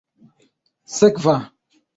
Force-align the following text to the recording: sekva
sekva 0.95 1.37